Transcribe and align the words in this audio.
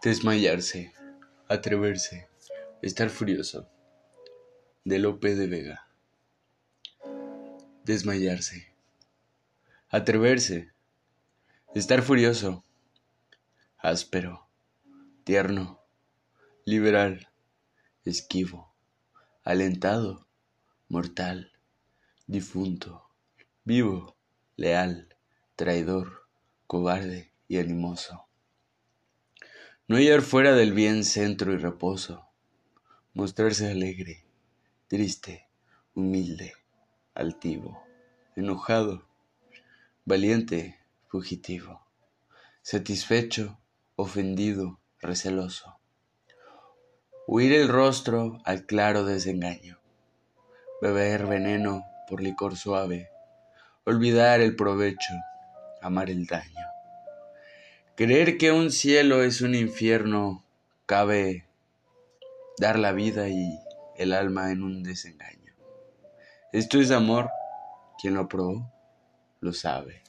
Desmayarse, 0.00 0.92
atreverse, 1.48 2.28
estar 2.82 3.10
furioso. 3.10 3.68
De 4.84 5.00
Lope 5.00 5.34
de 5.34 5.48
Vega. 5.48 5.88
Desmayarse, 7.82 8.72
atreverse, 9.88 10.70
estar 11.74 12.02
furioso, 12.02 12.62
áspero, 13.78 14.46
tierno, 15.24 15.80
liberal, 16.64 17.28
esquivo, 18.04 18.72
alentado, 19.42 20.28
mortal, 20.88 21.50
difunto, 22.28 23.10
vivo, 23.64 24.16
leal, 24.54 25.16
traidor, 25.56 26.28
cobarde 26.68 27.32
y 27.48 27.58
animoso. 27.58 28.27
No 29.90 29.96
hallar 29.96 30.20
fuera 30.20 30.52
del 30.52 30.74
bien 30.74 31.02
centro 31.02 31.54
y 31.54 31.56
reposo, 31.56 32.28
mostrarse 33.14 33.70
alegre, 33.70 34.22
triste, 34.86 35.48
humilde, 35.94 36.52
altivo, 37.14 37.82
enojado, 38.36 39.08
valiente, 40.04 40.78
fugitivo, 41.06 41.86
satisfecho, 42.60 43.58
ofendido, 43.96 44.78
receloso. 45.00 45.80
Huir 47.26 47.54
el 47.54 47.68
rostro 47.68 48.42
al 48.44 48.66
claro 48.66 49.06
desengaño, 49.06 49.78
beber 50.82 51.26
veneno 51.26 51.82
por 52.10 52.20
licor 52.20 52.58
suave, 52.58 53.08
olvidar 53.84 54.42
el 54.42 54.54
provecho, 54.54 55.14
amar 55.80 56.10
el 56.10 56.26
daño. 56.26 56.77
Creer 57.98 58.38
que 58.38 58.52
un 58.52 58.70
cielo 58.70 59.24
es 59.24 59.40
un 59.40 59.56
infierno, 59.56 60.44
cabe 60.86 61.48
dar 62.56 62.78
la 62.78 62.92
vida 62.92 63.28
y 63.28 63.58
el 63.96 64.12
alma 64.12 64.52
en 64.52 64.62
un 64.62 64.84
desengaño. 64.84 65.52
Esto 66.52 66.78
es 66.78 66.92
amor, 66.92 67.28
quien 68.00 68.14
lo 68.14 68.28
probó 68.28 68.72
lo 69.40 69.52
sabe. 69.52 70.00